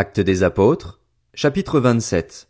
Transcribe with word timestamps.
Actes 0.00 0.20
des 0.20 0.44
apôtres, 0.44 1.00
chapitre 1.34 1.80
27. 1.80 2.48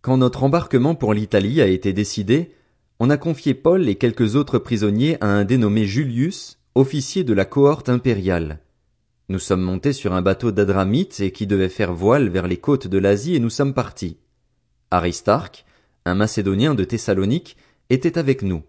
Quand 0.00 0.16
notre 0.16 0.44
embarquement 0.44 0.94
pour 0.94 1.12
l'Italie 1.12 1.60
a 1.60 1.66
été 1.66 1.92
décidé, 1.92 2.52
on 2.98 3.10
a 3.10 3.18
confié 3.18 3.52
Paul 3.52 3.86
et 3.86 3.96
quelques 3.96 4.34
autres 4.34 4.58
prisonniers 4.58 5.18
à 5.20 5.26
un 5.26 5.44
dénommé 5.44 5.84
Julius, 5.84 6.58
officier 6.74 7.22
de 7.22 7.34
la 7.34 7.44
cohorte 7.44 7.90
impériale. 7.90 8.60
Nous 9.28 9.40
sommes 9.40 9.60
montés 9.60 9.92
sur 9.92 10.14
un 10.14 10.22
bateau 10.22 10.52
d'Adramite 10.52 11.20
et 11.20 11.32
qui 11.32 11.46
devait 11.46 11.68
faire 11.68 11.92
voile 11.92 12.30
vers 12.30 12.46
les 12.46 12.56
côtes 12.56 12.86
de 12.86 12.96
l'Asie 12.96 13.34
et 13.34 13.40
nous 13.40 13.50
sommes 13.50 13.74
partis. 13.74 14.16
Aristarque, 14.90 15.66
un 16.06 16.14
Macédonien 16.14 16.74
de 16.74 16.84
Thessalonique, 16.84 17.58
était 17.90 18.16
avec 18.16 18.40
nous. 18.40 18.62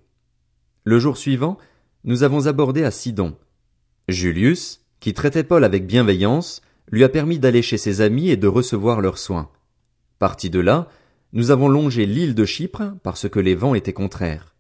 Le 0.83 0.99
jour 0.99 1.15
suivant, 1.15 1.57
nous 2.03 2.23
avons 2.23 2.47
abordé 2.47 2.83
à 2.83 2.91
Sidon. 2.91 3.37
Julius, 4.09 4.81
qui 4.99 5.13
traitait 5.13 5.45
Paul 5.45 5.63
avec 5.63 5.87
bienveillance, 5.87 6.61
lui 6.91 7.03
a 7.03 7.09
permis 7.09 7.39
d'aller 7.39 7.61
chez 7.61 7.77
ses 7.77 8.01
amis 8.01 8.29
et 8.29 8.37
de 8.37 8.47
recevoir 8.47 9.01
leurs 9.01 9.17
soins. 9.17 9.49
Parti 10.19 10.49
de 10.49 10.59
là, 10.59 10.87
nous 11.33 11.51
avons 11.51 11.67
longé 11.67 12.05
l'île 12.05 12.35
de 12.35 12.45
Chypre 12.45 12.93
parce 13.03 13.27
que 13.27 13.39
les 13.39 13.55
vents 13.55 13.75
étaient 13.75 13.93
contraires. 13.93 14.55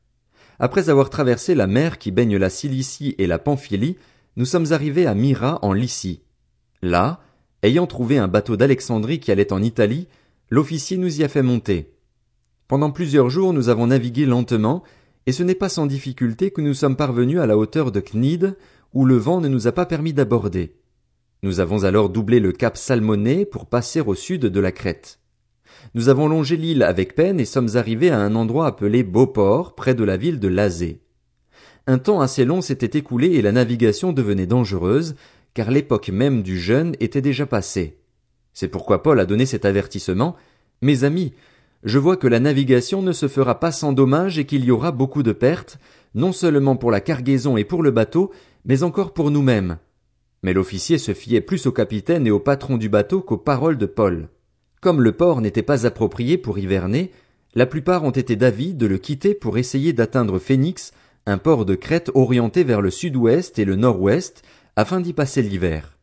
Après 0.59 0.89
avoir 0.89 1.09
traversé 1.09 1.55
la 1.55 1.67
mer 1.67 1.97
qui 1.97 2.11
baigne 2.11 2.37
la 2.37 2.49
Cilicie 2.49 3.15
et 3.17 3.27
la 3.27 3.39
Pamphylie, 3.39 3.97
nous 4.35 4.45
sommes 4.45 4.71
arrivés 4.71 5.05
à 5.05 5.15
Myra 5.15 5.59
en 5.61 5.73
Lycie. 5.73 6.21
Là, 6.81 7.21
ayant 7.63 7.87
trouvé 7.87 8.17
un 8.17 8.27
bateau 8.27 8.57
d'Alexandrie 8.57 9.19
qui 9.19 9.31
allait 9.31 9.53
en 9.53 9.61
Italie, 9.61 10.07
l'officier 10.49 10.97
nous 10.97 11.19
y 11.19 11.23
a 11.23 11.29
fait 11.29 11.41
monter. 11.41 11.93
Pendant 12.67 12.91
plusieurs 12.91 13.29
jours 13.29 13.53
nous 13.53 13.69
avons 13.69 13.87
navigué 13.87 14.25
lentement, 14.25 14.83
et 15.25 15.31
ce 15.31 15.43
n'est 15.43 15.55
pas 15.55 15.69
sans 15.69 15.85
difficulté 15.85 16.51
que 16.51 16.61
nous 16.61 16.73
sommes 16.73 16.95
parvenus 16.95 17.39
à 17.39 17.45
la 17.45 17.57
hauteur 17.57 17.91
de 17.91 17.99
Cnide, 17.99 18.57
où 18.93 19.05
le 19.05 19.17
vent 19.17 19.41
ne 19.41 19.47
nous 19.47 19.67
a 19.67 19.71
pas 19.71 19.85
permis 19.85 20.13
d'aborder. 20.13 20.75
Nous 21.45 21.59
avons 21.59 21.83
alors 21.83 22.09
doublé 22.09 22.39
le 22.39 22.51
cap 22.51 22.75
Salmoné 22.75 23.45
pour 23.45 23.67
passer 23.67 24.01
au 24.01 24.15
sud 24.15 24.47
de 24.47 24.59
la 24.59 24.71
Crète. 24.71 25.19
Nous 25.93 26.09
avons 26.09 26.27
longé 26.27 26.57
l'île 26.57 26.81
avec 26.81 27.13
peine 27.13 27.39
et 27.39 27.45
sommes 27.45 27.69
arrivés 27.75 28.09
à 28.09 28.17
un 28.17 28.33
endroit 28.33 28.65
appelé 28.65 29.03
Beauport, 29.03 29.75
près 29.75 29.93
de 29.93 30.03
la 30.03 30.17
ville 30.17 30.39
de 30.39 30.47
Lazé. 30.47 31.01
Un 31.85 31.99
temps 31.99 32.19
assez 32.19 32.45
long 32.45 32.61
s'était 32.61 32.97
écoulé 32.97 33.33
et 33.33 33.43
la 33.43 33.51
navigation 33.51 34.11
devenait 34.11 34.47
dangereuse, 34.47 35.13
car 35.53 35.69
l'époque 35.69 36.09
même 36.09 36.41
du 36.41 36.59
jeûne 36.59 36.95
était 36.99 37.21
déjà 37.21 37.45
passée. 37.45 37.99
C'est 38.53 38.69
pourquoi 38.69 39.03
Paul 39.03 39.19
a 39.19 39.27
donné 39.27 39.45
cet 39.45 39.65
avertissement. 39.65 40.35
Mes 40.81 41.03
amis, 41.03 41.31
je 41.83 41.99
vois 41.99 42.17
que 42.17 42.27
la 42.27 42.39
navigation 42.39 43.03
ne 43.03 43.11
se 43.11 43.27
fera 43.27 43.59
pas 43.59 43.71
sans 43.71 43.93
dommage 43.93 44.39
et 44.39 44.45
qu'il 44.45 44.65
y 44.65 44.71
aura 44.71 44.91
beaucoup 44.91 45.21
de 45.21 45.31
pertes, 45.31 45.77
non 46.15 46.31
seulement 46.31 46.75
pour 46.75 46.89
la 46.89 47.01
cargaison 47.01 47.55
et 47.55 47.65
pour 47.65 47.83
le 47.83 47.91
bateau, 47.91 48.31
mais 48.65 48.81
encore 48.81 49.13
pour 49.13 49.29
nous-mêmes. 49.29 49.77
Mais 50.45 50.53
l'officier 50.53 50.99
se 50.99 51.15
fiait 51.15 51.41
plus 51.41 51.65
au 51.65 51.71
capitaine 51.71 52.27
et 52.27 52.29
au 52.29 52.39
patron 52.39 52.77
du 52.77 52.87
bateau 52.87 53.19
qu'aux 53.19 53.35
paroles 53.35 53.79
de 53.79 53.87
Paul. 53.87 54.29
Comme 54.79 55.01
le 55.01 55.11
port 55.11 55.41
n'était 55.41 55.63
pas 55.63 55.87
approprié 55.87 56.37
pour 56.37 56.59
hiverner, 56.59 57.09
la 57.55 57.65
plupart 57.65 58.03
ont 58.03 58.11
été 58.11 58.35
d'avis 58.35 58.75
de 58.75 58.85
le 58.85 58.99
quitter 58.99 59.33
pour 59.33 59.57
essayer 59.57 59.91
d'atteindre 59.91 60.37
Phénix, 60.37 60.91
un 61.25 61.39
port 61.39 61.65
de 61.65 61.73
Crète 61.73 62.11
orienté 62.13 62.63
vers 62.63 62.81
le 62.81 62.91
sud-ouest 62.91 63.57
et 63.57 63.65
le 63.65 63.75
nord-ouest, 63.75 64.43
afin 64.75 65.01
d'y 65.01 65.13
passer 65.13 65.41
l'hiver. 65.41 65.97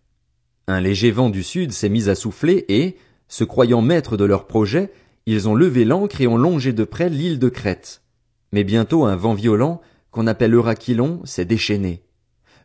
Un 0.67 0.81
léger 0.81 1.13
vent 1.13 1.31
du 1.31 1.45
sud 1.45 1.71
s'est 1.71 1.89
mis 1.89 2.09
à 2.09 2.17
souffler 2.17 2.65
et, 2.69 2.97
se 3.29 3.45
croyant 3.45 3.81
maîtres 3.81 4.17
de 4.17 4.25
leur 4.25 4.49
projet, 4.49 4.91
ils 5.25 5.49
ont 5.49 5.55
levé 5.55 5.85
l'ancre 5.85 6.21
et 6.21 6.27
ont 6.27 6.37
longé 6.37 6.73
de 6.73 6.83
près 6.83 7.11
l'île 7.11 7.39
de 7.39 7.49
Crète. 7.49 8.03
Mais 8.51 8.65
bientôt 8.65 9.05
un 9.05 9.15
vent 9.15 9.35
violent, 9.35 9.81
qu'on 10.11 10.27
appelle 10.27 10.55
Euraquilon, 10.55 11.21
s'est 11.25 11.45
déchaîné. 11.45 12.03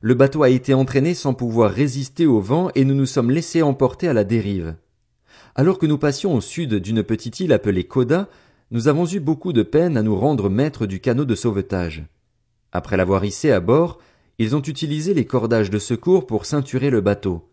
Le 0.07 0.13
bateau 0.13 0.43
a 0.43 0.49
été 0.49 0.73
entraîné 0.73 1.13
sans 1.13 1.33
pouvoir 1.33 1.69
résister 1.69 2.25
au 2.25 2.39
vent 2.39 2.69
et 2.75 2.85
nous 2.85 2.95
nous 2.95 3.05
sommes 3.05 3.29
laissés 3.29 3.61
emporter 3.61 4.07
à 4.07 4.13
la 4.13 4.23
dérive. 4.23 4.77
Alors 5.53 5.77
que 5.77 5.85
nous 5.85 5.97
passions 5.97 6.33
au 6.33 6.39
sud 6.39 6.75
d'une 6.75 7.03
petite 7.03 7.41
île 7.41 7.51
appelée 7.51 7.83
Coda, 7.83 8.29
nous 8.71 8.87
avons 8.87 9.05
eu 9.05 9.19
beaucoup 9.19 9.51
de 9.51 9.63
peine 9.63 9.97
à 9.97 10.03
nous 10.03 10.15
rendre 10.15 10.49
maîtres 10.49 10.85
du 10.85 11.01
canot 11.01 11.25
de 11.25 11.35
sauvetage. 11.35 12.05
Après 12.71 12.95
l'avoir 12.95 13.25
hissé 13.25 13.51
à 13.51 13.59
bord, 13.59 13.97
ils 14.39 14.55
ont 14.55 14.61
utilisé 14.61 15.13
les 15.13 15.25
cordages 15.25 15.69
de 15.69 15.77
secours 15.77 16.25
pour 16.25 16.45
ceinturer 16.45 16.89
le 16.89 17.01
bateau. 17.01 17.51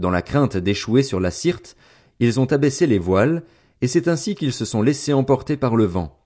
Dans 0.00 0.10
la 0.10 0.20
crainte 0.20 0.56
d'échouer 0.56 1.04
sur 1.04 1.20
la 1.20 1.30
Syrte, 1.30 1.76
ils 2.18 2.40
ont 2.40 2.52
abaissé 2.52 2.88
les 2.88 2.98
voiles, 2.98 3.44
et 3.82 3.86
c'est 3.86 4.08
ainsi 4.08 4.34
qu'ils 4.34 4.52
se 4.52 4.64
sont 4.64 4.82
laissés 4.82 5.12
emporter 5.12 5.56
par 5.56 5.76
le 5.76 5.84
vent. 5.84 6.18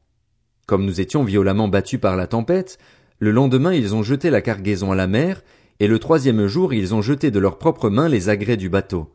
Comme 0.67 0.87
nous 0.87 1.03
étions 1.03 1.25
violemment 1.25 1.69
battus 1.69 2.01
par 2.01 2.17
la 2.17 2.27
tempête, 2.27 2.79
le 3.19 3.33
lendemain 3.33 3.75
ils 3.75 3.95
ont 3.95 4.03
jeté 4.03 4.31
la 4.31 4.41
cargaison 4.41 4.93
à 4.93 4.97
la 4.97 5.07
mer, 5.07 5.43
et 5.81 5.87
le 5.87 5.99
troisième 5.99 6.47
jour 6.47 6.75
ils 6.75 6.95
ont 6.95 7.03
jeté 7.03 7.31
de 7.31 7.39
leurs 7.39 7.59
propres 7.59 7.91
mains 7.91 8.09
les 8.09 8.29
agrès 8.29 8.57
du 8.57 8.69
bateau. 8.69 9.15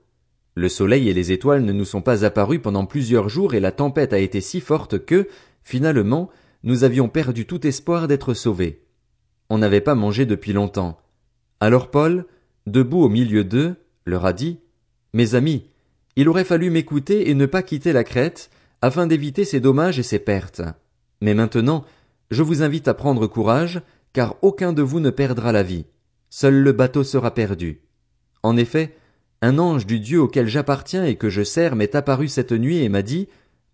Le 0.56 0.69
soleil 0.69 1.09
et 1.09 1.13
les 1.13 1.31
étoiles 1.31 1.63
ne 1.63 1.74
nous 1.74 1.85
sont 1.85 2.01
pas 2.01 2.25
apparus 2.25 2.59
pendant 2.62 2.85
plusieurs 2.85 3.28
jours 3.28 3.56
et 3.56 3.59
la 3.59 3.72
tempête 3.72 4.13
a 4.13 4.19
été 4.19 4.40
si 4.40 4.62
forte 4.62 5.03
que, 5.03 5.28
finalement, 5.63 6.29
nous 6.63 6.84
avions 6.84 7.09
perdu 7.09 7.46
tout 7.46 7.66
espoir 7.66 8.07
d'être 8.07 8.34
sauvés. 8.34 8.84
On 9.50 9.57
n'avait 9.57 9.81
pas 9.81 9.96
mangé 9.96 10.25
depuis 10.25 10.53
longtemps. 10.53 11.00
Alors 11.59 11.90
Paul, 11.90 12.25
debout 12.68 13.02
au 13.02 13.09
milieu 13.09 13.44
d'eux, 13.44 13.75
leur 14.06 14.25
a 14.25 14.34
dit, 14.34 14.59
Mes 15.13 15.35
amis, 15.35 15.66
il 16.16 16.29
aurait 16.29 16.44
fallu 16.44 16.69
m'écouter 16.69 17.29
et 17.29 17.34
ne 17.34 17.46
pas 17.46 17.63
quitter 17.63 17.94
la 17.94 18.03
Crète, 18.03 18.50
afin 18.81 19.07
d'éviter 19.07 19.46
ces 19.46 19.59
dommages 19.59 19.97
et 19.97 20.03
ces 20.03 20.19
pertes. 20.19 20.62
Mais 21.22 21.34
maintenant, 21.34 21.85
je 22.31 22.44
vous 22.44 22.62
invite 22.63 22.88
à 22.88 22.94
prendre 22.94 23.28
courage, 23.28 23.81
car 24.12 24.35
aucun 24.41 24.73
de 24.73 24.81
vous 24.81 25.00
ne 25.00 25.09
perdra 25.09 25.52
la 25.52 25.63
vie. 25.63 25.85
Seul 26.36 26.64
le 26.64 26.72
bateau 26.72 27.04
sera 27.04 27.32
perdu. 27.36 27.84
En 28.42 28.58
effet, 28.58 28.98
un 29.44 29.60
ange 29.60 29.86
du 29.86 30.00
Dieu 30.00 30.20
auquel 30.20 30.48
j'appartiens 30.48 31.06
et 31.06 31.16
que 31.16 31.30
je 31.30 31.44
sers 31.44 31.76
m'est 31.76 31.94
apparu 31.94 32.28
cette 32.28 32.54
nuit 32.54 32.80
et 32.80 32.90
m'a 32.90 33.04
dit, 33.04 33.28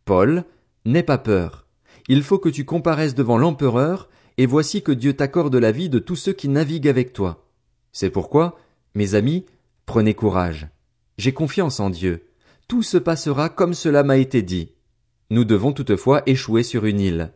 Paul, 0.04 0.44
n'aie 0.84 1.02
pas 1.02 1.18
peur. 1.18 1.68
Il 2.10 2.22
faut 2.22 2.38
que 2.38 2.50
tu 2.50 2.66
comparaisses 2.66 3.16
devant 3.16 3.38
l'empereur, 3.38 4.10
et 4.38 4.46
voici 4.46 4.82
que 4.82 4.92
Dieu 4.92 5.14
t'accorde 5.14 5.56
la 5.56 5.72
vie 5.72 5.88
de 5.88 6.00
tous 6.00 6.18
ceux 6.18 6.34
qui 6.34 6.50
naviguent 6.50 6.90
avec 6.90 7.14
toi. 7.14 7.48
C'est 7.94 8.10
pourquoi, 8.10 8.60
mes 8.94 9.16
amis, 9.16 9.46
prenez 9.86 10.14
courage. 10.14 10.68
J'ai 11.18 11.32
confiance 11.32 11.80
en 11.80 11.90
Dieu. 11.90 12.26
Tout 12.68 12.84
se 12.84 12.98
passera 12.98 13.48
comme 13.48 13.74
cela 13.74 14.04
m'a 14.04 14.18
été 14.18 14.42
dit. 14.42 14.74
Nous 15.30 15.46
devons 15.46 15.72
toutefois 15.72 16.24
échouer 16.26 16.64
sur 16.64 16.84
une 16.84 17.00
île. 17.00 17.32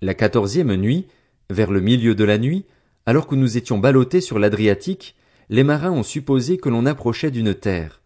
La 0.00 0.14
quatorzième 0.14 0.74
nuit, 0.74 1.06
vers 1.50 1.70
le 1.70 1.82
milieu 1.82 2.14
de 2.14 2.24
la 2.24 2.38
nuit, 2.38 2.64
alors 3.08 3.26
que 3.26 3.34
nous 3.34 3.56
étions 3.56 3.78
ballottés 3.78 4.20
sur 4.20 4.38
l'Adriatique, 4.38 5.16
les 5.48 5.64
marins 5.64 5.92
ont 5.92 6.02
supposé 6.02 6.58
que 6.58 6.68
l'on 6.68 6.84
approchait 6.84 7.30
d'une 7.30 7.54
terre. 7.54 8.02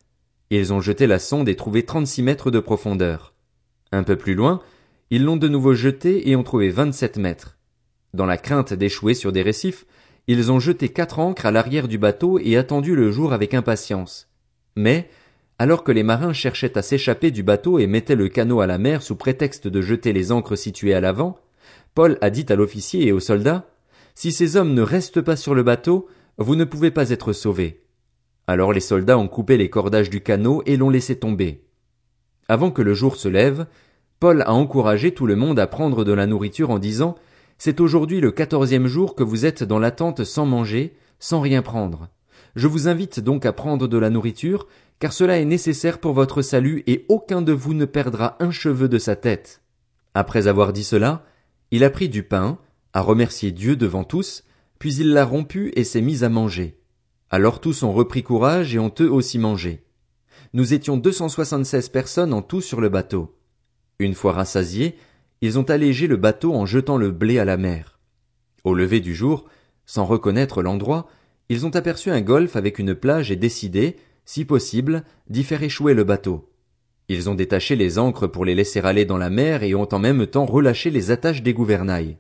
Ils 0.50 0.72
ont 0.72 0.80
jeté 0.80 1.08
la 1.08 1.18
sonde 1.18 1.48
et 1.48 1.56
trouvé 1.56 1.82
trente-six 1.82 2.22
mètres 2.22 2.52
de 2.52 2.60
profondeur. 2.60 3.34
Un 3.90 4.04
peu 4.04 4.14
plus 4.14 4.36
loin, 4.36 4.62
ils 5.10 5.24
l'ont 5.24 5.36
de 5.36 5.48
nouveau 5.48 5.74
jetée 5.74 6.30
et 6.30 6.36
ont 6.36 6.44
trouvé 6.44 6.70
vingt-sept 6.70 7.16
mètres. 7.16 7.58
Dans 8.14 8.26
la 8.26 8.36
crainte 8.36 8.74
d'échouer 8.74 9.14
sur 9.14 9.32
des 9.32 9.42
récifs, 9.42 9.86
ils 10.28 10.52
ont 10.52 10.60
jeté 10.60 10.88
quatre 10.90 11.18
ancres 11.18 11.46
à 11.46 11.50
l'arrière 11.50 11.88
du 11.88 11.98
bateau 11.98 12.38
et 12.38 12.56
attendu 12.56 12.94
le 12.94 13.10
jour 13.10 13.32
avec 13.32 13.54
impatience. 13.54 14.28
Mais, 14.76 15.10
alors 15.58 15.82
que 15.82 15.90
les 15.90 16.04
marins 16.04 16.32
cherchaient 16.32 16.78
à 16.78 16.82
s'échapper 16.82 17.32
du 17.32 17.42
bateau 17.42 17.80
et 17.80 17.88
mettaient 17.88 18.14
le 18.14 18.28
canot 18.28 18.60
à 18.60 18.68
la 18.68 18.78
mer 18.78 19.02
sous 19.02 19.16
prétexte 19.16 19.66
de 19.66 19.82
jeter 19.82 20.12
les 20.12 20.30
ancres 20.30 20.56
situées 20.56 20.94
à 20.94 21.00
l'avant, 21.00 21.40
Paul 21.96 22.18
a 22.20 22.30
dit 22.30 22.46
à 22.50 22.54
l'officier 22.54 23.04
et 23.08 23.10
aux 23.10 23.18
soldats, 23.18 23.66
Si 24.14 24.32
ces 24.32 24.56
hommes 24.56 24.74
ne 24.74 24.82
restent 24.82 25.20
pas 25.20 25.36
sur 25.36 25.54
le 25.54 25.62
bateau, 25.62 26.08
vous 26.38 26.56
ne 26.56 26.64
pouvez 26.64 26.90
pas 26.90 27.10
être 27.10 27.32
sauvés. 27.32 27.82
Alors 28.46 28.72
les 28.72 28.80
soldats 28.80 29.18
ont 29.18 29.28
coupé 29.28 29.56
les 29.56 29.70
cordages 29.70 30.10
du 30.10 30.20
canot 30.20 30.62
et 30.66 30.76
l'ont 30.76 30.90
laissé 30.90 31.18
tomber. 31.18 31.64
Avant 32.48 32.70
que 32.70 32.82
le 32.82 32.94
jour 32.94 33.16
se 33.16 33.28
lève, 33.28 33.66
Paul 34.20 34.42
a 34.42 34.52
encouragé 34.52 35.12
tout 35.12 35.26
le 35.26 35.36
monde 35.36 35.58
à 35.58 35.66
prendre 35.66 36.04
de 36.04 36.12
la 36.12 36.26
nourriture 36.26 36.70
en 36.70 36.78
disant, 36.78 37.16
C'est 37.58 37.80
aujourd'hui 37.80 38.20
le 38.20 38.30
quatorzième 38.30 38.86
jour 38.86 39.14
que 39.14 39.22
vous 39.22 39.46
êtes 39.46 39.62
dans 39.62 39.78
l'attente 39.78 40.24
sans 40.24 40.46
manger, 40.46 40.96
sans 41.18 41.40
rien 41.40 41.62
prendre. 41.62 42.08
Je 42.54 42.66
vous 42.66 42.88
invite 42.88 43.20
donc 43.20 43.46
à 43.46 43.52
prendre 43.52 43.88
de 43.88 43.98
la 43.98 44.10
nourriture, 44.10 44.66
car 44.98 45.12
cela 45.12 45.38
est 45.38 45.44
nécessaire 45.44 45.98
pour 45.98 46.12
votre 46.12 46.42
salut 46.42 46.82
et 46.86 47.06
aucun 47.08 47.42
de 47.42 47.52
vous 47.52 47.74
ne 47.74 47.84
perdra 47.84 48.36
un 48.40 48.50
cheveu 48.50 48.88
de 48.88 48.98
sa 48.98 49.16
tête. 49.16 49.62
Après 50.14 50.46
avoir 50.46 50.72
dit 50.72 50.84
cela, 50.84 51.24
il 51.70 51.82
a 51.82 51.90
pris 51.90 52.08
du 52.08 52.22
pain, 52.22 52.58
a 52.92 53.00
remercié 53.00 53.52
Dieu 53.52 53.76
devant 53.76 54.04
tous, 54.04 54.44
puis 54.78 54.94
il 54.96 55.12
l'a 55.12 55.24
rompu 55.24 55.72
et 55.76 55.84
s'est 55.84 56.00
mis 56.00 56.24
à 56.24 56.28
manger. 56.28 56.78
Alors 57.30 57.60
tous 57.60 57.82
ont 57.82 57.92
repris 57.92 58.22
courage 58.22 58.74
et 58.74 58.78
ont 58.78 58.92
eux 59.00 59.10
aussi 59.10 59.38
mangé. 59.38 59.84
Nous 60.52 60.74
étions 60.74 60.96
deux 60.96 61.12
cent 61.12 61.28
soixante-seize 61.28 61.88
personnes 61.88 62.34
en 62.34 62.42
tout 62.42 62.60
sur 62.60 62.80
le 62.80 62.90
bateau. 62.90 63.38
Une 63.98 64.14
fois 64.14 64.32
rassasiés, 64.32 64.96
ils 65.40 65.58
ont 65.58 65.62
allégé 65.62 66.06
le 66.06 66.16
bateau 66.16 66.54
en 66.54 66.66
jetant 66.66 66.98
le 66.98 67.10
blé 67.10 67.38
à 67.38 67.44
la 67.44 67.56
mer. 67.56 67.98
Au 68.64 68.74
lever 68.74 69.00
du 69.00 69.14
jour, 69.14 69.46
sans 69.86 70.04
reconnaître 70.04 70.62
l'endroit, 70.62 71.08
ils 71.48 71.64
ont 71.66 71.74
aperçu 71.74 72.10
un 72.10 72.20
golfe 72.20 72.56
avec 72.56 72.78
une 72.78 72.94
plage 72.94 73.30
et 73.30 73.36
décidé, 73.36 73.96
si 74.24 74.44
possible, 74.44 75.04
d'y 75.28 75.42
faire 75.42 75.62
échouer 75.62 75.94
le 75.94 76.04
bateau. 76.04 76.50
Ils 77.08 77.28
ont 77.28 77.34
détaché 77.34 77.74
les 77.76 77.98
ancres 77.98 78.26
pour 78.30 78.44
les 78.44 78.54
laisser 78.54 78.80
aller 78.80 79.04
dans 79.04 79.18
la 79.18 79.30
mer 79.30 79.62
et 79.62 79.74
ont 79.74 79.88
en 79.92 79.98
même 79.98 80.26
temps 80.26 80.46
relâché 80.46 80.90
les 80.90 81.10
attaches 81.10 81.42
des 81.42 81.54
gouvernails. 81.54 82.18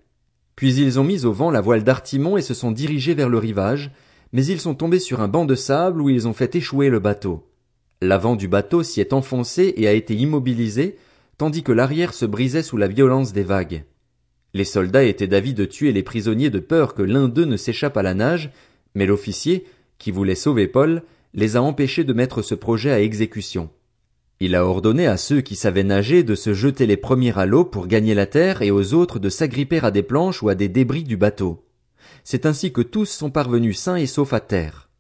Puis 0.56 0.74
ils 0.74 1.00
ont 1.00 1.04
mis 1.04 1.24
au 1.24 1.32
vent 1.32 1.50
la 1.50 1.60
voile 1.60 1.84
d'artimon 1.84 2.36
et 2.36 2.42
se 2.42 2.54
sont 2.54 2.70
dirigés 2.70 3.14
vers 3.14 3.28
le 3.28 3.38
rivage, 3.38 3.90
mais 4.32 4.44
ils 4.46 4.60
sont 4.60 4.74
tombés 4.74 4.98
sur 4.98 5.20
un 5.20 5.28
banc 5.28 5.44
de 5.44 5.54
sable 5.54 6.00
où 6.00 6.10
ils 6.10 6.26
ont 6.28 6.32
fait 6.32 6.54
échouer 6.54 6.88
le 6.88 6.98
bateau. 6.98 7.48
L'avant 8.00 8.34
du 8.34 8.48
bateau 8.48 8.82
s'y 8.82 9.00
est 9.00 9.12
enfoncé 9.12 9.74
et 9.76 9.86
a 9.86 9.92
été 9.92 10.14
immobilisé, 10.14 10.96
tandis 11.38 11.62
que 11.62 11.72
l'arrière 11.72 12.14
se 12.14 12.26
brisait 12.26 12.62
sous 12.62 12.76
la 12.76 12.88
violence 12.88 13.32
des 13.32 13.42
vagues. 13.42 13.84
Les 14.54 14.64
soldats 14.64 15.04
étaient 15.04 15.26
d'avis 15.26 15.54
de 15.54 15.64
tuer 15.64 15.92
les 15.92 16.02
prisonniers 16.02 16.50
de 16.50 16.58
peur 16.58 16.94
que 16.94 17.02
l'un 17.02 17.28
d'eux 17.28 17.44
ne 17.44 17.56
s'échappe 17.56 17.96
à 17.96 18.02
la 18.02 18.14
nage, 18.14 18.50
mais 18.94 19.06
l'officier, 19.06 19.64
qui 19.98 20.10
voulait 20.10 20.34
sauver 20.34 20.66
Paul, 20.66 21.02
les 21.32 21.56
a 21.56 21.62
empêchés 21.62 22.04
de 22.04 22.12
mettre 22.12 22.42
ce 22.42 22.54
projet 22.54 22.90
à 22.90 23.00
exécution. 23.00 23.70
Il 24.44 24.56
a 24.56 24.66
ordonné 24.66 25.06
à 25.06 25.18
ceux 25.18 25.40
qui 25.40 25.54
savaient 25.54 25.84
nager 25.84 26.24
de 26.24 26.34
se 26.34 26.52
jeter 26.52 26.84
les 26.84 26.96
premiers 26.96 27.38
à 27.38 27.46
l'eau 27.46 27.64
pour 27.64 27.86
gagner 27.86 28.12
la 28.12 28.26
terre 28.26 28.60
et 28.62 28.72
aux 28.72 28.92
autres 28.92 29.20
de 29.20 29.28
s'agripper 29.28 29.78
à 29.84 29.92
des 29.92 30.02
planches 30.02 30.42
ou 30.42 30.48
à 30.48 30.56
des 30.56 30.68
débris 30.68 31.04
du 31.04 31.16
bateau. 31.16 31.64
C'est 32.24 32.44
ainsi 32.44 32.72
que 32.72 32.80
tous 32.80 33.04
sont 33.04 33.30
parvenus 33.30 33.78
sains 33.78 33.94
et 33.94 34.06
saufs 34.06 34.32
à 34.32 34.40
terre. 34.40 34.90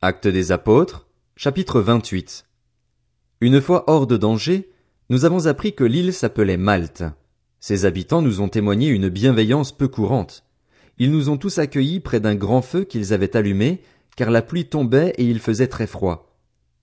Acte 0.00 0.28
des 0.28 0.52
apôtres, 0.52 1.08
chapitre 1.34 1.80
28. 1.80 2.46
Une 3.40 3.60
fois 3.60 3.82
hors 3.88 4.06
de 4.06 4.16
danger, 4.16 4.70
nous 5.10 5.24
avons 5.24 5.46
appris 5.46 5.74
que 5.74 5.82
l'île 5.82 6.14
s'appelait 6.14 6.56
Malte. 6.56 7.02
Ses 7.58 7.84
habitants 7.84 8.22
nous 8.22 8.40
ont 8.40 8.48
témoigné 8.48 8.86
une 8.90 9.08
bienveillance 9.08 9.76
peu 9.76 9.88
courante. 9.88 10.44
Ils 10.98 11.10
nous 11.10 11.30
ont 11.30 11.36
tous 11.36 11.58
accueillis 11.58 11.98
près 11.98 12.20
d'un 12.20 12.36
grand 12.36 12.62
feu 12.62 12.84
qu'ils 12.84 13.12
avaient 13.12 13.36
allumé, 13.36 13.82
car 14.14 14.30
la 14.30 14.42
pluie 14.42 14.66
tombait 14.66 15.14
et 15.18 15.24
il 15.24 15.40
faisait 15.40 15.66
très 15.66 15.88
froid. 15.88 16.27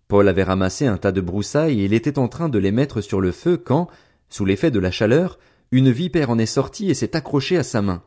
Paul 0.08 0.28
avait 0.28 0.44
ramassé 0.44 0.86
un 0.86 0.98
tas 0.98 1.12
de 1.12 1.22
broussailles 1.22 1.82
et 1.82 1.86
il 1.86 1.94
était 1.94 2.20
en 2.20 2.28
train 2.28 2.50
de 2.50 2.60
les 2.60 2.72
mettre 2.72 3.02
sur 3.02 3.22
le 3.22 3.32
feu 3.32 3.58
quand, 3.58 3.88
sous 4.30 4.46
l'effet 4.46 4.72
de 4.72 4.80
la 4.80 4.92
chaleur, 4.92 5.40
une 5.72 5.92
vipère 5.92 6.30
en 6.30 6.38
est 6.38 6.46
sortie 6.46 6.90
et 6.90 6.94
s'est 6.94 7.16
accrochée 7.16 7.58
à 7.58 7.64
sa 7.64 7.82
main. 7.82 8.04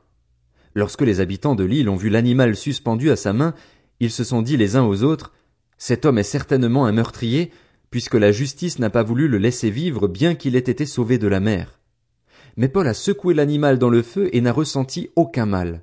Lorsque 0.74 1.02
les 1.02 1.20
habitants 1.20 1.56
de 1.56 1.64
l'île 1.64 1.88
ont 1.88 1.96
vu 1.96 2.08
l'animal 2.08 2.54
suspendu 2.54 3.10
à 3.10 3.16
sa 3.16 3.32
main, 3.32 3.54
ils 3.98 4.12
se 4.12 4.22
sont 4.22 4.42
dit 4.42 4.56
les 4.56 4.76
uns 4.76 4.84
aux 4.84 5.02
autres, 5.02 5.32
cet 5.76 6.04
homme 6.04 6.18
est 6.18 6.22
certainement 6.22 6.86
un 6.86 6.92
meurtrier, 6.92 7.50
puisque 7.90 8.14
la 8.14 8.32
justice 8.32 8.78
n'a 8.78 8.90
pas 8.90 9.02
voulu 9.02 9.28
le 9.28 9.38
laisser 9.38 9.70
vivre 9.70 10.06
bien 10.06 10.34
qu'il 10.34 10.56
ait 10.56 10.58
été 10.58 10.86
sauvé 10.86 11.18
de 11.18 11.26
la 11.26 11.40
mer. 11.40 11.80
Mais 12.56 12.68
Paul 12.68 12.86
a 12.86 12.94
secoué 12.94 13.34
l'animal 13.34 13.78
dans 13.78 13.90
le 13.90 14.02
feu 14.02 14.28
et 14.32 14.40
n'a 14.40 14.52
ressenti 14.52 15.10
aucun 15.16 15.46
mal. 15.46 15.82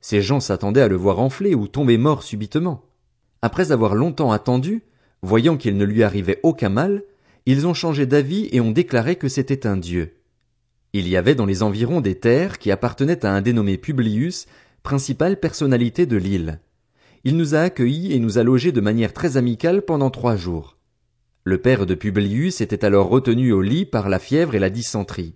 Ces 0.00 0.20
gens 0.20 0.40
s'attendaient 0.40 0.82
à 0.82 0.88
le 0.88 0.96
voir 0.96 1.18
enfler 1.18 1.54
ou 1.54 1.66
tomber 1.66 1.98
mort 1.98 2.22
subitement. 2.22 2.84
Après 3.42 3.72
avoir 3.72 3.94
longtemps 3.94 4.32
attendu, 4.32 4.84
voyant 5.24 5.56
qu'il 5.56 5.76
ne 5.76 5.84
lui 5.84 6.02
arrivait 6.02 6.40
aucun 6.42 6.68
mal, 6.68 7.02
ils 7.46 7.66
ont 7.66 7.74
changé 7.74 8.06
d'avis 8.06 8.48
et 8.52 8.60
ont 8.60 8.70
déclaré 8.70 9.16
que 9.16 9.28
c'était 9.28 9.66
un 9.66 9.76
dieu. 9.76 10.14
Il 10.92 11.08
y 11.08 11.16
avait 11.16 11.34
dans 11.34 11.46
les 11.46 11.62
environs 11.62 12.00
des 12.00 12.14
terres 12.14 12.58
qui 12.58 12.70
appartenaient 12.70 13.24
à 13.24 13.32
un 13.32 13.40
dénommé 13.40 13.78
Publius, 13.78 14.46
principale 14.82 15.40
personnalité 15.40 16.06
de 16.06 16.16
l'île. 16.16 16.60
Il 17.24 17.36
nous 17.36 17.54
a 17.54 17.60
accueillis 17.60 18.12
et 18.12 18.18
nous 18.18 18.38
a 18.38 18.42
logés 18.42 18.70
de 18.70 18.80
manière 18.80 19.12
très 19.12 19.36
amicale 19.36 19.82
pendant 19.82 20.10
trois 20.10 20.36
jours. 20.36 20.76
Le 21.42 21.58
père 21.58 21.86
de 21.86 21.94
Publius 21.94 22.60
était 22.60 22.84
alors 22.84 23.08
retenu 23.08 23.52
au 23.52 23.62
lit 23.62 23.86
par 23.86 24.08
la 24.08 24.18
fièvre 24.18 24.54
et 24.54 24.58
la 24.58 24.70
dysenterie. 24.70 25.34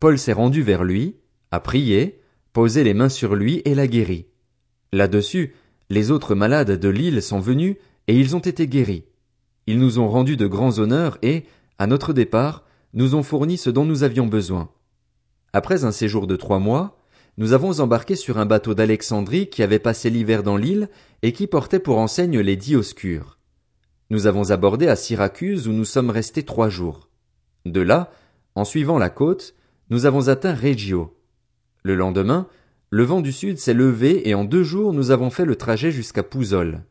Paul 0.00 0.18
s'est 0.18 0.32
rendu 0.32 0.62
vers 0.62 0.84
lui, 0.84 1.16
a 1.50 1.60
prié, 1.60 2.20
posé 2.52 2.84
les 2.84 2.94
mains 2.94 3.08
sur 3.08 3.36
lui 3.36 3.62
et 3.64 3.74
l'a 3.74 3.86
guéri. 3.86 4.26
Là-dessus, 4.92 5.54
les 5.88 6.10
autres 6.10 6.34
malades 6.34 6.78
de 6.78 6.88
l'île 6.88 7.22
sont 7.22 7.40
venus 7.40 7.76
et 8.08 8.18
ils 8.18 8.36
ont 8.36 8.40
été 8.40 8.66
guéris. 8.66 9.04
Ils 9.66 9.78
nous 9.78 9.98
ont 9.98 10.08
rendu 10.08 10.36
de 10.36 10.46
grands 10.46 10.78
honneurs 10.78 11.18
et, 11.22 11.44
à 11.78 11.86
notre 11.86 12.12
départ, 12.12 12.64
nous 12.92 13.14
ont 13.14 13.22
fourni 13.22 13.56
ce 13.56 13.70
dont 13.70 13.84
nous 13.84 14.02
avions 14.02 14.26
besoin. 14.26 14.70
Après 15.52 15.84
un 15.84 15.92
séjour 15.92 16.26
de 16.26 16.36
trois 16.36 16.58
mois, 16.58 16.98
nous 17.36 17.52
avons 17.52 17.80
embarqué 17.80 18.14
sur 18.14 18.38
un 18.38 18.46
bateau 18.46 18.74
d'Alexandrie 18.74 19.48
qui 19.48 19.62
avait 19.62 19.78
passé 19.78 20.10
l'hiver 20.10 20.42
dans 20.42 20.56
l'île 20.56 20.88
et 21.22 21.32
qui 21.32 21.46
portait 21.46 21.80
pour 21.80 21.98
enseigne 21.98 22.38
les 22.38 22.56
Dioscures. 22.56 23.38
Nous 24.10 24.26
avons 24.26 24.50
abordé 24.50 24.86
à 24.86 24.96
Syracuse 24.96 25.66
où 25.66 25.72
nous 25.72 25.84
sommes 25.84 26.10
restés 26.10 26.44
trois 26.44 26.68
jours. 26.68 27.08
De 27.64 27.80
là, 27.80 28.12
en 28.54 28.64
suivant 28.64 28.98
la 28.98 29.10
côte, 29.10 29.54
nous 29.90 30.06
avons 30.06 30.28
atteint 30.28 30.54
Reggio. 30.54 31.16
Le 31.82 31.94
lendemain, 31.94 32.46
le 32.90 33.02
vent 33.02 33.20
du 33.20 33.32
sud 33.32 33.58
s'est 33.58 33.74
levé 33.74 34.28
et 34.28 34.34
en 34.34 34.44
deux 34.44 34.62
jours 34.62 34.92
nous 34.92 35.10
avons 35.10 35.30
fait 35.30 35.44
le 35.44 35.56
trajet 35.56 35.90
jusqu'à 35.90 36.22
Pouzol. 36.22 36.84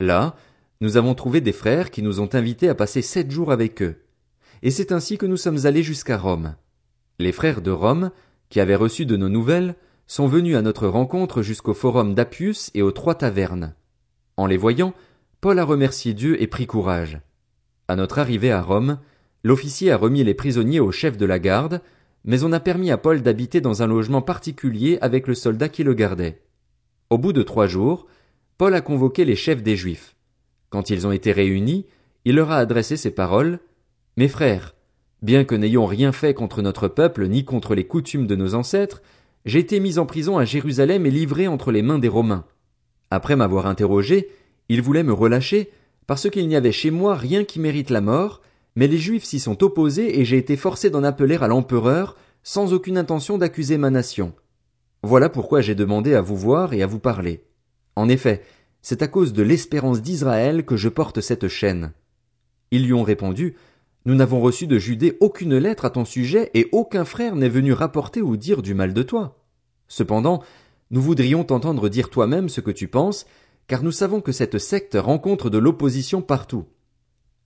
Là, 0.00 0.34
nous 0.80 0.96
avons 0.96 1.14
trouvé 1.14 1.40
des 1.40 1.52
frères 1.52 1.90
qui 1.90 2.02
nous 2.02 2.20
ont 2.20 2.34
invités 2.34 2.68
à 2.68 2.74
passer 2.74 3.02
sept 3.02 3.30
jours 3.30 3.52
avec 3.52 3.82
eux 3.82 3.96
et 4.62 4.70
c'est 4.70 4.92
ainsi 4.92 5.18
que 5.18 5.26
nous 5.26 5.36
sommes 5.36 5.66
allés 5.66 5.82
jusqu'à 5.82 6.16
Rome. 6.16 6.56
Les 7.18 7.32
frères 7.32 7.62
de 7.62 7.70
Rome, 7.70 8.10
qui 8.48 8.60
avaient 8.60 8.74
reçu 8.74 9.06
de 9.06 9.16
nos 9.16 9.28
nouvelles, 9.28 9.76
sont 10.06 10.26
venus 10.26 10.56
à 10.56 10.62
notre 10.62 10.86
rencontre 10.86 11.42
jusqu'au 11.42 11.74
forum 11.74 12.14
d'Appius 12.14 12.70
et 12.74 12.82
aux 12.82 12.92
trois 12.92 13.16
tavernes. 13.16 13.74
En 14.36 14.46
les 14.46 14.56
voyant, 14.56 14.94
Paul 15.40 15.58
a 15.58 15.64
remercié 15.64 16.14
Dieu 16.14 16.40
et 16.40 16.46
pris 16.46 16.66
courage. 16.66 17.20
À 17.88 17.96
notre 17.96 18.18
arrivée 18.18 18.52
à 18.52 18.62
Rome, 18.62 18.98
l'officier 19.42 19.90
a 19.90 19.96
remis 19.96 20.24
les 20.24 20.34
prisonniers 20.34 20.80
au 20.80 20.92
chef 20.92 21.16
de 21.16 21.26
la 21.26 21.38
garde, 21.38 21.80
mais 22.24 22.44
on 22.44 22.52
a 22.52 22.60
permis 22.60 22.90
à 22.90 22.98
Paul 22.98 23.22
d'habiter 23.22 23.60
dans 23.60 23.82
un 23.82 23.86
logement 23.86 24.22
particulier 24.22 24.98
avec 25.00 25.26
le 25.26 25.34
soldat 25.34 25.68
qui 25.68 25.84
le 25.84 25.94
gardait. 25.94 26.42
Au 27.10 27.18
bout 27.18 27.32
de 27.32 27.42
trois 27.42 27.66
jours, 27.66 28.06
Paul 28.58 28.74
a 28.74 28.80
convoqué 28.80 29.24
les 29.24 29.36
chefs 29.36 29.62
des 29.62 29.76
Juifs. 29.76 30.15
Quand 30.76 30.90
ils 30.90 31.06
ont 31.06 31.12
été 31.12 31.32
réunis, 31.32 31.86
il 32.26 32.34
leur 32.34 32.50
a 32.50 32.58
adressé 32.58 32.98
ces 32.98 33.10
paroles. 33.10 33.60
Mes 34.18 34.28
frères, 34.28 34.74
bien 35.22 35.44
que 35.44 35.54
n'ayant 35.54 35.86
rien 35.86 36.12
fait 36.12 36.34
contre 36.34 36.60
notre 36.60 36.86
peuple 36.86 37.28
ni 37.28 37.46
contre 37.46 37.74
les 37.74 37.86
coutumes 37.86 38.26
de 38.26 38.36
nos 38.36 38.54
ancêtres, 38.54 39.00
j'ai 39.46 39.60
été 39.60 39.80
mis 39.80 39.98
en 39.98 40.04
prison 40.04 40.36
à 40.36 40.44
Jérusalem 40.44 41.06
et 41.06 41.10
livré 41.10 41.48
entre 41.48 41.72
les 41.72 41.80
mains 41.80 41.98
des 41.98 42.08
Romains. 42.08 42.44
Après 43.10 43.36
m'avoir 43.36 43.66
interrogé, 43.66 44.28
ils 44.68 44.82
voulaient 44.82 45.02
me 45.02 45.14
relâcher, 45.14 45.70
parce 46.06 46.28
qu'il 46.28 46.46
n'y 46.46 46.56
avait 46.56 46.72
chez 46.72 46.90
moi 46.90 47.14
rien 47.14 47.44
qui 47.44 47.58
mérite 47.58 47.88
la 47.88 48.02
mort, 48.02 48.42
mais 48.74 48.86
les 48.86 48.98
Juifs 48.98 49.24
s'y 49.24 49.40
sont 49.40 49.64
opposés 49.64 50.20
et 50.20 50.26
j'ai 50.26 50.36
été 50.36 50.58
forcé 50.58 50.90
d'en 50.90 51.04
appeler 51.04 51.36
à 51.36 51.48
l'empereur, 51.48 52.18
sans 52.42 52.74
aucune 52.74 52.98
intention 52.98 53.38
d'accuser 53.38 53.78
ma 53.78 53.88
nation. 53.88 54.34
Voilà 55.02 55.30
pourquoi 55.30 55.62
j'ai 55.62 55.74
demandé 55.74 56.12
à 56.12 56.20
vous 56.20 56.36
voir 56.36 56.74
et 56.74 56.82
à 56.82 56.86
vous 56.86 57.00
parler. 57.00 57.46
En 57.96 58.10
effet, 58.10 58.42
c'est 58.88 59.02
à 59.02 59.08
cause 59.08 59.32
de 59.32 59.42
l'espérance 59.42 60.00
d'Israël 60.00 60.64
que 60.64 60.76
je 60.76 60.88
porte 60.88 61.20
cette 61.20 61.48
chaîne. 61.48 61.90
Ils 62.70 62.86
lui 62.86 62.92
ont 62.92 63.02
répondu, 63.02 63.56
nous 64.04 64.14
n'avons 64.14 64.40
reçu 64.40 64.68
de 64.68 64.78
Judée 64.78 65.16
aucune 65.18 65.56
lettre 65.56 65.86
à 65.86 65.90
ton 65.90 66.04
sujet, 66.04 66.52
et 66.54 66.68
aucun 66.70 67.04
frère 67.04 67.34
n'est 67.34 67.48
venu 67.48 67.72
rapporter 67.72 68.22
ou 68.22 68.36
dire 68.36 68.62
du 68.62 68.74
mal 68.74 68.94
de 68.94 69.02
toi. 69.02 69.42
Cependant, 69.88 70.40
nous 70.92 71.00
voudrions 71.00 71.42
t'entendre 71.42 71.88
dire 71.88 72.10
toi-même 72.10 72.48
ce 72.48 72.60
que 72.60 72.70
tu 72.70 72.86
penses, 72.86 73.26
car 73.66 73.82
nous 73.82 73.90
savons 73.90 74.20
que 74.20 74.30
cette 74.30 74.58
secte 74.58 74.96
rencontre 74.96 75.50
de 75.50 75.58
l'opposition 75.58 76.22
partout. 76.22 76.66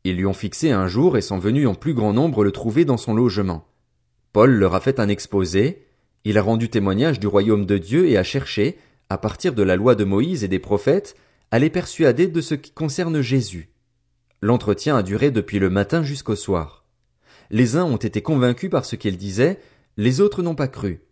Ils 0.04 0.16
lui 0.16 0.26
ont 0.26 0.34
fixé 0.34 0.72
un 0.72 0.88
jour 0.88 1.16
et 1.16 1.22
sont 1.22 1.38
venus 1.38 1.66
en 1.66 1.74
plus 1.74 1.94
grand 1.94 2.12
nombre 2.12 2.44
le 2.44 2.52
trouver 2.52 2.84
dans 2.84 2.98
son 2.98 3.14
logement. 3.14 3.66
Paul 4.34 4.50
leur 4.50 4.74
a 4.74 4.80
fait 4.80 5.00
un 5.00 5.08
exposé, 5.08 5.86
il 6.24 6.36
a 6.36 6.42
rendu 6.42 6.68
témoignage 6.68 7.18
du 7.18 7.28
royaume 7.28 7.64
de 7.64 7.78
Dieu 7.78 8.10
et 8.10 8.18
a 8.18 8.24
cherché, 8.24 8.76
à 9.08 9.16
partir 9.16 9.54
de 9.54 9.62
la 9.62 9.76
loi 9.76 9.94
de 9.94 10.04
Moïse 10.04 10.44
et 10.44 10.48
des 10.48 10.58
prophètes, 10.58 11.16
à 11.50 11.58
les 11.58 11.70
persuader 11.70 12.28
de 12.28 12.40
ce 12.40 12.54
qui 12.54 12.72
concerne 12.72 13.20
Jésus. 13.20 13.70
L'entretien 14.40 14.96
a 14.96 15.02
duré 15.02 15.30
depuis 15.30 15.58
le 15.58 15.70
matin 15.70 16.02
jusqu'au 16.02 16.36
soir. 16.36 16.84
Les 17.50 17.76
uns 17.76 17.84
ont 17.84 17.96
été 17.96 18.22
convaincus 18.22 18.70
par 18.70 18.84
ce 18.84 18.96
qu'il 18.96 19.16
disait, 19.16 19.58
les 19.96 20.20
autres 20.20 20.42
n'ont 20.42 20.54
pas 20.54 20.68
cru. 20.68 21.02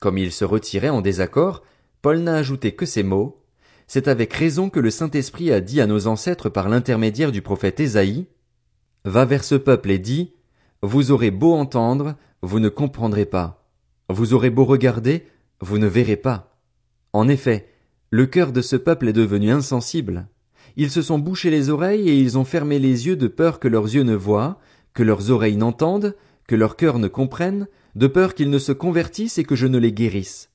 Comme 0.00 0.18
ils 0.18 0.32
se 0.32 0.44
retiraient 0.44 0.88
en 0.88 1.02
désaccord, 1.02 1.62
Paul 2.02 2.18
n'a 2.18 2.34
ajouté 2.34 2.74
que 2.74 2.86
ces 2.86 3.02
mots. 3.02 3.42
C'est 3.86 4.08
avec 4.08 4.32
raison 4.32 4.70
que 4.70 4.80
le 4.80 4.90
Saint-Esprit 4.90 5.52
a 5.52 5.60
dit 5.60 5.80
à 5.80 5.86
nos 5.86 6.06
ancêtres 6.06 6.48
par 6.48 6.68
l'intermédiaire 6.68 7.32
du 7.32 7.42
prophète 7.42 7.80
Ésaïe, 7.80 8.26
Va 9.04 9.24
vers 9.24 9.44
ce 9.44 9.54
peuple 9.54 9.92
et 9.92 10.00
dis, 10.00 10.34
Vous 10.82 11.12
aurez 11.12 11.30
beau 11.30 11.54
entendre, 11.54 12.16
vous 12.42 12.58
ne 12.58 12.68
comprendrez 12.68 13.24
pas. 13.24 13.70
Vous 14.08 14.34
aurez 14.34 14.50
beau 14.50 14.64
regarder, 14.64 15.26
vous 15.60 15.78
ne 15.78 15.86
verrez 15.86 16.16
pas. 16.16 16.58
En 17.12 17.28
effet, 17.28 17.68
le 18.16 18.24
cœur 18.24 18.50
de 18.50 18.62
ce 18.62 18.76
peuple 18.76 19.08
est 19.08 19.12
devenu 19.12 19.50
insensible. 19.50 20.26
Ils 20.78 20.90
se 20.90 21.02
sont 21.02 21.18
bouchés 21.18 21.50
les 21.50 21.68
oreilles 21.68 22.08
et 22.08 22.16
ils 22.18 22.38
ont 22.38 22.46
fermé 22.46 22.78
les 22.78 23.06
yeux 23.06 23.14
de 23.14 23.26
peur 23.26 23.60
que 23.60 23.68
leurs 23.68 23.94
yeux 23.94 24.04
ne 24.04 24.14
voient, 24.14 24.58
que 24.94 25.02
leurs 25.02 25.30
oreilles 25.30 25.58
n'entendent, 25.58 26.16
que 26.48 26.54
leur 26.54 26.76
cœur 26.76 26.98
ne 26.98 27.08
comprenne, 27.08 27.68
de 27.94 28.06
peur 28.06 28.34
qu'ils 28.34 28.48
ne 28.48 28.58
se 28.58 28.72
convertissent 28.72 29.36
et 29.36 29.44
que 29.44 29.54
je 29.54 29.66
ne 29.66 29.76
les 29.76 29.92
guérisse. 29.92 30.48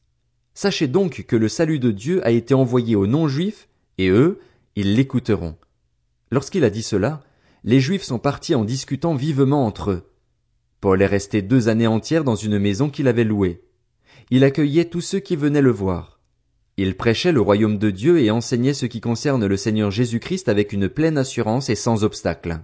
Sachez 0.56 0.88
donc 0.88 1.26
que 1.28 1.36
le 1.36 1.48
salut 1.48 1.78
de 1.78 1.92
Dieu 1.92 2.26
a 2.26 2.32
été 2.32 2.56
envoyé 2.56 2.96
aux 2.96 3.06
non-juifs, 3.06 3.70
et 4.00 4.10
eux, 4.10 4.40
ils 4.76 4.96
l'écouteront. 4.96 5.56
Lorsqu'il 6.32 6.64
a 6.64 6.72
dit 6.72 6.82
cela, 6.82 7.22
les 7.64 7.80
juifs 7.80 8.02
sont 8.02 8.18
partis 8.18 8.56
en 8.56 8.66
discutant 8.66 9.14
vivement 9.14 9.68
entre 9.68 9.92
eux. 9.92 10.12
Paul 10.80 11.00
est 11.04 11.06
resté 11.06 11.44
deux 11.44 11.70
années 11.70 11.86
entières 11.86 12.24
dans 12.24 12.34
une 12.34 12.58
maison 12.58 12.90
qu'il 12.90 13.08
avait 13.08 13.24
louée. 13.24 13.62
Il 14.32 14.44
accueillait 14.44 14.86
tous 14.86 15.02
ceux 15.02 15.20
qui 15.20 15.36
venaient 15.36 15.62
le 15.62 15.70
voir. 15.70 16.21
Il 16.84 16.96
prêchait 16.96 17.32
le 17.32 17.42
royaume 17.42 17.78
de 17.78 17.92
Dieu 17.92 18.20
et 18.22 18.32
enseignait 18.32 18.74
ce 18.74 18.88
qui 18.88 19.02
concerne 19.02 19.46
le 19.46 19.56
Seigneur 19.56 19.92
Jésus-Christ 19.92 20.50
avec 20.50 20.74
une 20.74 20.90
pleine 20.90 21.20
assurance 21.20 21.70
et 21.70 21.76
sans 21.76 22.04
obstacle. 22.04 22.60